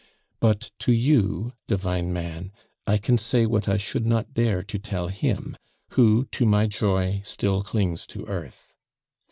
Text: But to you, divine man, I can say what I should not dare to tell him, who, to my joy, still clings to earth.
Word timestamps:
But 0.39 0.71
to 0.79 0.91
you, 0.91 1.53
divine 1.67 2.11
man, 2.11 2.51
I 2.87 2.97
can 2.97 3.19
say 3.19 3.45
what 3.45 3.69
I 3.69 3.77
should 3.77 4.03
not 4.03 4.33
dare 4.33 4.63
to 4.63 4.79
tell 4.79 5.09
him, 5.09 5.55
who, 5.89 6.25
to 6.31 6.43
my 6.43 6.65
joy, 6.65 7.21
still 7.23 7.61
clings 7.61 8.07
to 8.07 8.25
earth. 8.25 8.75